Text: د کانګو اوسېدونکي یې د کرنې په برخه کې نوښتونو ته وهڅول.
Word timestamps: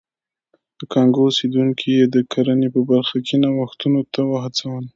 د 0.79 0.81
کانګو 0.93 1.21
اوسېدونکي 1.27 1.87
یې 1.97 2.05
د 2.13 2.15
کرنې 2.31 2.67
په 2.75 2.81
برخه 2.89 3.17
کې 3.27 3.35
نوښتونو 3.43 4.01
ته 4.13 4.21
وهڅول. 4.31 4.83